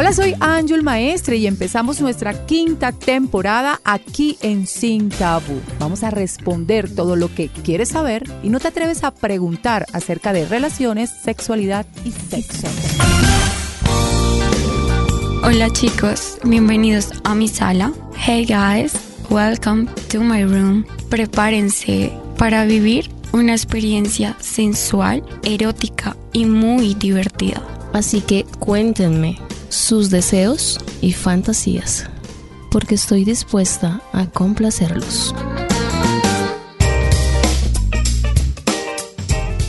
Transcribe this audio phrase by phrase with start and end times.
[0.00, 5.60] Hola, soy Ángel Maestre y empezamos nuestra quinta temporada aquí en Sin Tabú.
[5.80, 10.32] Vamos a responder todo lo que quieres saber y no te atreves a preguntar acerca
[10.32, 12.68] de relaciones, sexualidad y sexo.
[15.42, 17.92] Hola chicos, bienvenidos a mi sala.
[18.24, 18.92] Hey guys,
[19.30, 20.84] welcome to my room.
[21.10, 27.60] Prepárense para vivir una experiencia sensual, erótica y muy divertida.
[27.92, 32.06] Así que cuéntenme sus deseos y fantasías,
[32.70, 35.34] porque estoy dispuesta a complacerlos.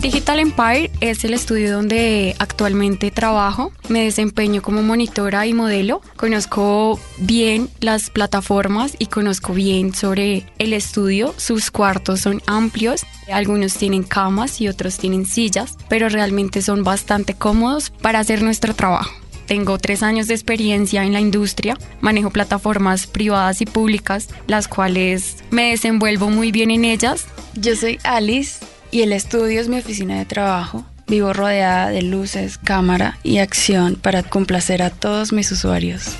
[0.00, 3.70] Digital Empire es el estudio donde actualmente trabajo.
[3.90, 6.00] Me desempeño como monitora y modelo.
[6.16, 11.34] Conozco bien las plataformas y conozco bien sobre el estudio.
[11.36, 13.02] Sus cuartos son amplios.
[13.30, 18.74] Algunos tienen camas y otros tienen sillas, pero realmente son bastante cómodos para hacer nuestro
[18.74, 19.19] trabajo.
[19.50, 25.38] Tengo tres años de experiencia en la industria, manejo plataformas privadas y públicas, las cuales
[25.50, 27.26] me desenvuelvo muy bien en ellas.
[27.54, 30.84] Yo soy Alice y el estudio es mi oficina de trabajo.
[31.08, 36.14] Vivo rodeada de luces, cámara y acción para complacer a todos mis usuarios.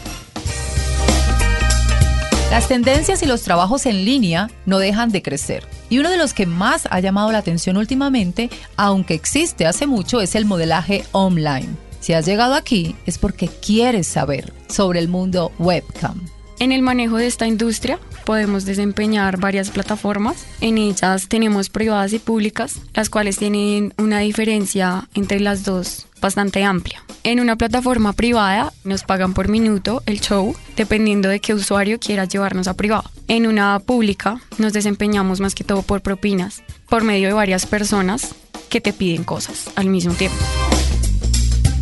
[2.50, 5.64] Las tendencias y los trabajos en línea no dejan de crecer.
[5.88, 10.20] Y uno de los que más ha llamado la atención últimamente, aunque existe hace mucho,
[10.20, 11.89] es el modelaje online.
[12.00, 16.20] Si has llegado aquí es porque quieres saber sobre el mundo webcam.
[16.58, 20.44] En el manejo de esta industria podemos desempeñar varias plataformas.
[20.60, 26.62] En ellas tenemos privadas y públicas, las cuales tienen una diferencia entre las dos bastante
[26.62, 27.02] amplia.
[27.22, 32.26] En una plataforma privada nos pagan por minuto el show, dependiendo de qué usuario quiera
[32.26, 33.04] llevarnos a privado.
[33.26, 38.34] En una pública nos desempeñamos más que todo por propinas, por medio de varias personas
[38.68, 40.36] que te piden cosas al mismo tiempo.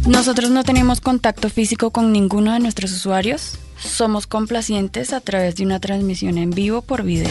[0.09, 3.59] Nosotros no tenemos contacto físico con ninguno de nuestros usuarios.
[3.79, 7.29] Somos complacientes a través de una transmisión en vivo por video.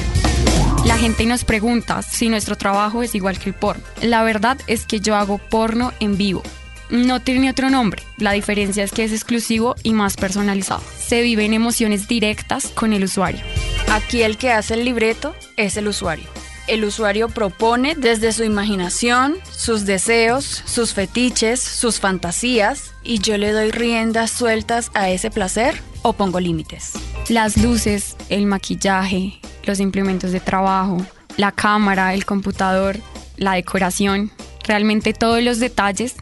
[0.85, 3.83] La gente nos pregunta si nuestro trabajo es igual que el porno.
[4.03, 6.43] La verdad es que yo hago porno en vivo.
[6.91, 8.03] No tiene otro nombre.
[8.19, 10.83] La diferencia es que es exclusivo y más personalizado.
[10.99, 13.41] Se viven emociones directas con el usuario.
[13.89, 16.36] Aquí el que hace el libreto es el usuario
[16.67, 23.51] el usuario propone desde su imaginación, sus deseos, sus fetiches, sus fantasías, y yo le
[23.51, 26.93] doy riendas sueltas a ese placer o pongo límites.
[27.29, 30.97] Las luces, el maquillaje, los implementos de trabajo,
[31.37, 32.97] la cámara, el computador,
[33.37, 34.31] la decoración,
[34.63, 36.15] realmente todos los detalles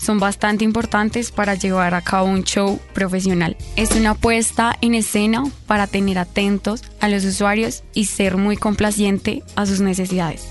[0.00, 3.56] son bastante importantes para llevar a cabo un show profesional.
[3.76, 9.42] Es una puesta en escena para tener atentos a los usuarios y ser muy complaciente
[9.56, 10.48] a sus necesidades.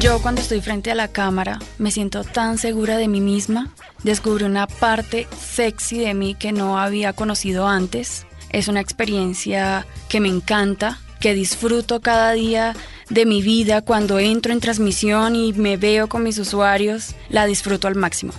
[0.00, 4.46] Yo cuando estoy frente a la cámara me siento tan segura de mí misma, descubro
[4.46, 8.26] una parte sexy de mí que no había conocido antes.
[8.50, 12.74] Es una experiencia que me encanta, que disfruto cada día
[13.10, 17.86] de mi vida cuando entro en transmisión y me veo con mis usuarios, la disfruto
[17.86, 18.32] al máximo.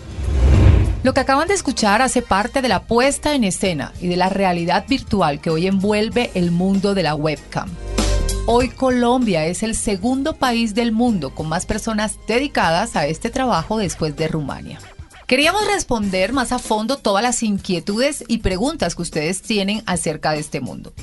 [1.03, 4.29] Lo que acaban de escuchar hace parte de la puesta en escena y de la
[4.29, 7.69] realidad virtual que hoy envuelve el mundo de la webcam.
[8.45, 13.77] Hoy Colombia es el segundo país del mundo con más personas dedicadas a este trabajo
[13.77, 14.79] después de Rumania.
[15.27, 20.39] Queríamos responder más a fondo todas las inquietudes y preguntas que ustedes tienen acerca de
[20.39, 20.93] este mundo.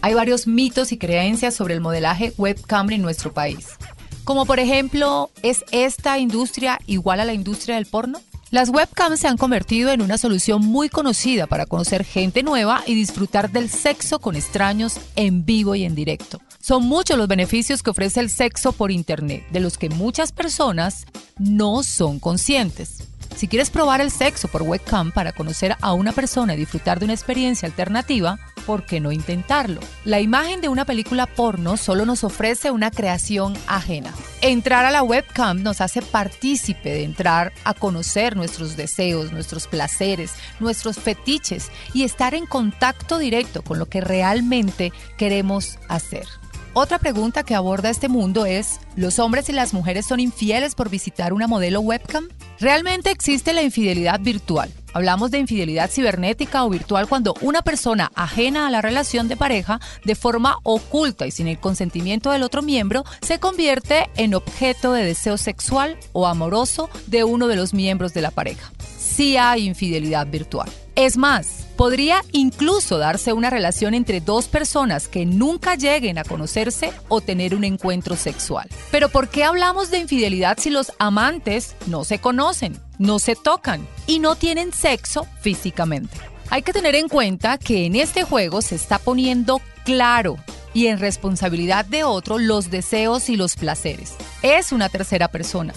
[0.00, 3.76] Hay varios mitos y creencias sobre el modelaje webcam en nuestro país.
[4.24, 8.20] Como por ejemplo, ¿es esta industria igual a la industria del porno?
[8.52, 12.94] Las webcams se han convertido en una solución muy conocida para conocer gente nueva y
[12.94, 16.38] disfrutar del sexo con extraños en vivo y en directo.
[16.60, 21.06] Son muchos los beneficios que ofrece el sexo por Internet, de los que muchas personas
[21.38, 23.08] no son conscientes.
[23.34, 27.06] Si quieres probar el sexo por webcam para conocer a una persona y disfrutar de
[27.06, 29.80] una experiencia alternativa, ¿por qué no intentarlo?
[30.04, 34.12] La imagen de una película porno solo nos ofrece una creación ajena.
[34.40, 40.34] Entrar a la webcam nos hace partícipe de entrar a conocer nuestros deseos, nuestros placeres,
[40.60, 46.26] nuestros fetiches y estar en contacto directo con lo que realmente queremos hacer.
[46.74, 50.88] Otra pregunta que aborda este mundo es, ¿los hombres y las mujeres son infieles por
[50.88, 52.28] visitar una modelo webcam?
[52.60, 54.72] Realmente existe la infidelidad virtual.
[54.94, 59.80] Hablamos de infidelidad cibernética o virtual cuando una persona ajena a la relación de pareja,
[60.06, 65.04] de forma oculta y sin el consentimiento del otro miembro, se convierte en objeto de
[65.04, 68.72] deseo sexual o amoroso de uno de los miembros de la pareja.
[68.98, 70.70] Sí hay infidelidad virtual.
[70.94, 76.92] Es más, podría incluso darse una relación entre dos personas que nunca lleguen a conocerse
[77.08, 78.68] o tener un encuentro sexual.
[78.92, 83.84] Pero ¿por qué hablamos de infidelidad si los amantes no se conocen, no se tocan
[84.06, 86.16] y no tienen sexo físicamente?
[86.50, 90.36] Hay que tener en cuenta que en este juego se está poniendo claro
[90.74, 94.14] y en responsabilidad de otro los deseos y los placeres.
[94.42, 95.74] Es una tercera persona.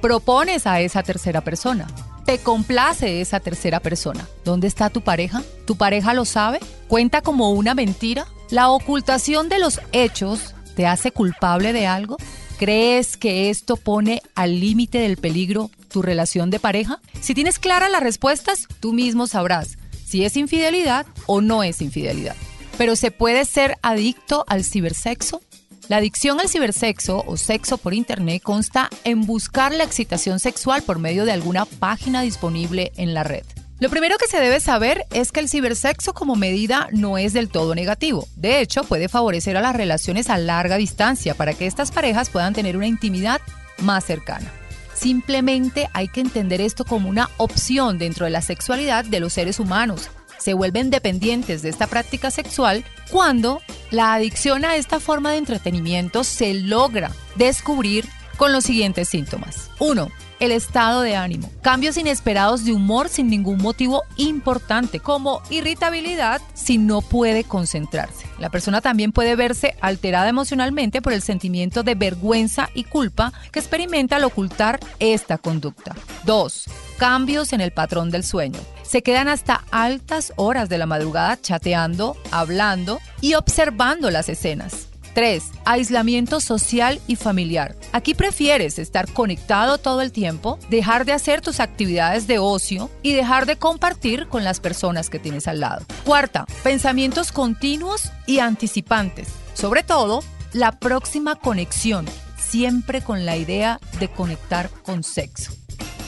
[0.00, 1.88] Propones a esa tercera persona.
[2.28, 4.28] Te complace esa tercera persona.
[4.44, 5.42] ¿Dónde está tu pareja?
[5.64, 6.60] ¿Tu pareja lo sabe?
[6.86, 8.26] ¿Cuenta como una mentira?
[8.50, 12.18] ¿La ocultación de los hechos te hace culpable de algo?
[12.58, 17.00] ¿Crees que esto pone al límite del peligro tu relación de pareja?
[17.18, 22.36] Si tienes claras las respuestas, tú mismo sabrás si es infidelidad o no es infidelidad.
[22.76, 25.40] Pero ¿se puede ser adicto al cibersexo?
[25.88, 30.98] La adicción al cibersexo o sexo por Internet consta en buscar la excitación sexual por
[30.98, 33.42] medio de alguna página disponible en la red.
[33.80, 37.48] Lo primero que se debe saber es que el cibersexo como medida no es del
[37.48, 38.28] todo negativo.
[38.36, 42.52] De hecho, puede favorecer a las relaciones a larga distancia para que estas parejas puedan
[42.52, 43.40] tener una intimidad
[43.78, 44.52] más cercana.
[44.92, 49.58] Simplemente hay que entender esto como una opción dentro de la sexualidad de los seres
[49.58, 55.38] humanos se vuelven dependientes de esta práctica sexual cuando la adicción a esta forma de
[55.38, 58.06] entretenimiento se logra descubrir
[58.36, 59.70] con los siguientes síntomas.
[59.80, 60.08] 1
[60.40, 66.78] el estado de ánimo, cambios inesperados de humor sin ningún motivo importante, como irritabilidad si
[66.78, 68.26] no puede concentrarse.
[68.38, 73.58] La persona también puede verse alterada emocionalmente por el sentimiento de vergüenza y culpa que
[73.58, 75.94] experimenta al ocultar esta conducta.
[76.24, 76.64] 2.
[76.98, 78.60] Cambios en el patrón del sueño.
[78.82, 84.87] Se quedan hasta altas horas de la madrugada chateando, hablando y observando las escenas.
[85.18, 85.50] 3.
[85.64, 87.74] Aislamiento social y familiar.
[87.90, 93.14] Aquí prefieres estar conectado todo el tiempo, dejar de hacer tus actividades de ocio y
[93.14, 95.84] dejar de compartir con las personas que tienes al lado.
[96.04, 99.26] Cuarta, pensamientos continuos y anticipantes.
[99.54, 100.20] Sobre todo,
[100.52, 102.06] la próxima conexión,
[102.36, 105.50] siempre con la idea de conectar con sexo.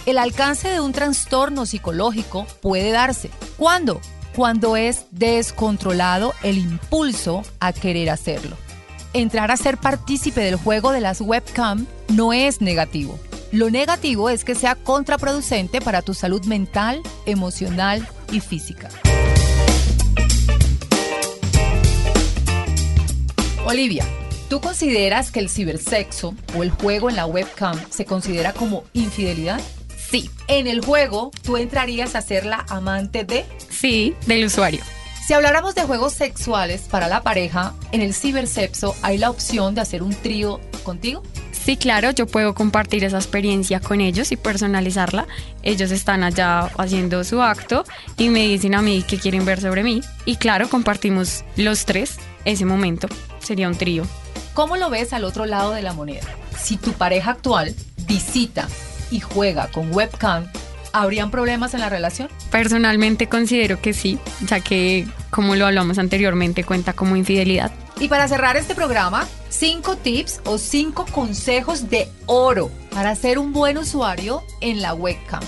[0.07, 3.29] El alcance de un trastorno psicológico puede darse.
[3.57, 4.01] ¿Cuándo?
[4.37, 8.57] Cuando es descontrolado el impulso a querer hacerlo
[9.13, 13.19] entrar a ser partícipe del juego de las webcam no es negativo.
[13.53, 18.89] Lo negativo es que sea contraproducente para tu salud mental, emocional y física.
[23.65, 24.05] Olivia,
[24.49, 29.61] ¿tú consideras que el cibersexo o el juego en la webcam se considera como infidelidad?
[30.11, 30.31] Sí.
[30.49, 33.45] En el juego, ¿tú entrarías a ser la amante de?
[33.69, 34.81] Sí, del usuario.
[35.31, 39.81] Si habláramos de juegos sexuales para la pareja, en el cibersexo hay la opción de
[39.81, 41.23] hacer un trío contigo.
[41.53, 45.29] Sí, claro, yo puedo compartir esa experiencia con ellos y personalizarla.
[45.63, 47.85] Ellos están allá haciendo su acto
[48.17, 50.01] y me dicen a mí que quieren ver sobre mí.
[50.25, 53.07] Y claro, compartimos los tres ese momento.
[53.39, 54.03] Sería un trío.
[54.53, 56.27] ¿Cómo lo ves al otro lado de la moneda?
[56.59, 57.73] Si tu pareja actual
[58.09, 58.67] visita
[59.13, 60.49] y juega con webcam
[60.93, 62.29] ¿habrían problemas en la relación?
[62.51, 67.73] Personalmente considero que sí, ya que, como lo hablamos anteriormente, cuenta como infidelidad.
[67.99, 73.53] Y para cerrar este programa, cinco tips o cinco consejos de oro para ser un
[73.53, 75.43] buen usuario en la webcam.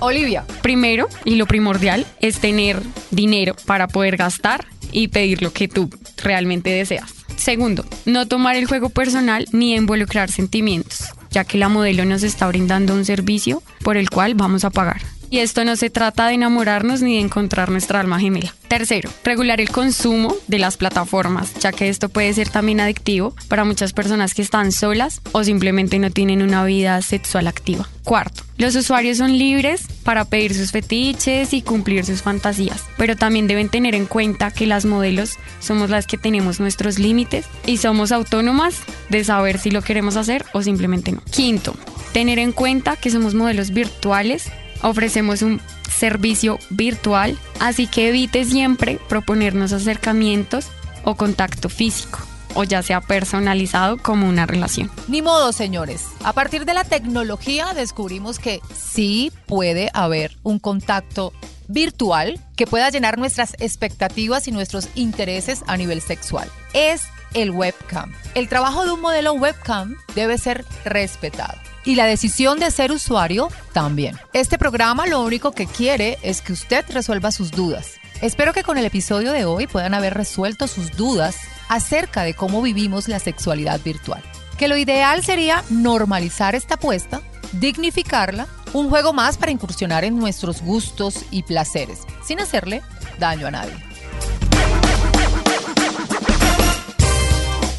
[0.00, 0.44] Olivia.
[0.62, 5.90] Primero, y lo primordial, es tener dinero para poder gastar y pedir lo que tú
[6.16, 7.12] realmente deseas.
[7.36, 12.46] Segundo, no tomar el juego personal ni involucrar sentimientos ya que la modelo nos está
[12.46, 15.02] brindando un servicio por el cual vamos a pagar.
[15.34, 18.54] Y esto no se trata de enamorarnos ni de encontrar nuestra alma gemela.
[18.68, 23.64] Tercero, regular el consumo de las plataformas, ya que esto puede ser también adictivo para
[23.64, 27.88] muchas personas que están solas o simplemente no tienen una vida sexual activa.
[28.04, 33.48] Cuarto, los usuarios son libres para pedir sus fetiches y cumplir sus fantasías, pero también
[33.48, 38.12] deben tener en cuenta que las modelos somos las que tenemos nuestros límites y somos
[38.12, 41.22] autónomas de saber si lo queremos hacer o simplemente no.
[41.32, 41.74] Quinto,
[42.12, 44.52] tener en cuenta que somos modelos virtuales
[44.84, 45.60] ofrecemos un
[45.90, 50.66] servicio virtual, así que evite siempre proponernos acercamientos
[51.04, 52.20] o contacto físico
[52.54, 54.90] o ya sea personalizado como una relación.
[55.08, 56.06] Ni modo, señores.
[56.22, 61.32] A partir de la tecnología descubrimos que sí puede haber un contacto
[61.66, 66.48] virtual que pueda llenar nuestras expectativas y nuestros intereses a nivel sexual.
[66.74, 67.02] Es
[67.34, 68.12] el webcam.
[68.34, 73.48] El trabajo de un modelo webcam debe ser respetado y la decisión de ser usuario
[73.72, 74.16] también.
[74.32, 77.96] Este programa lo único que quiere es que usted resuelva sus dudas.
[78.20, 81.36] Espero que con el episodio de hoy puedan haber resuelto sus dudas
[81.68, 84.22] acerca de cómo vivimos la sexualidad virtual.
[84.58, 87.20] Que lo ideal sería normalizar esta apuesta,
[87.52, 92.82] dignificarla, un juego más para incursionar en nuestros gustos y placeres, sin hacerle
[93.18, 93.93] daño a nadie.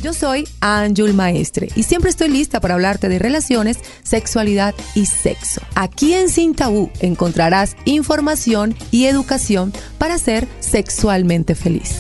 [0.05, 5.61] Yo soy Anjul Maestre y siempre estoy lista para hablarte de relaciones, sexualidad y sexo.
[5.73, 11.95] Aquí en Sin Tabú encontrarás información y educación para ser sexualmente feliz.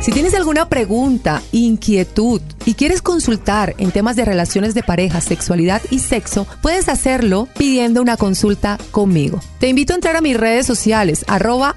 [0.00, 5.82] Si tienes alguna pregunta, inquietud y quieres consultar en temas de relaciones de pareja, sexualidad
[5.90, 9.40] y sexo, puedes hacerlo pidiendo una consulta conmigo.
[9.60, 11.76] Te invito a entrar a mis redes sociales, arroba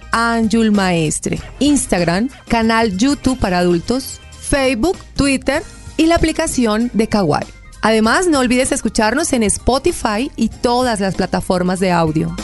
[0.72, 5.64] Maestre, Instagram, canal YouTube para adultos, Facebook, Twitter
[5.98, 7.48] y la aplicación de Kawaii.
[7.82, 12.36] Además, no olvides escucharnos en Spotify y todas las plataformas de audio.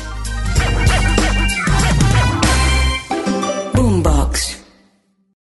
[3.74, 4.22] Boomba.